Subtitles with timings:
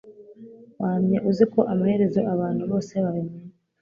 [0.83, 3.51] Wamye uzi ko amaherezo abantu bose babimenya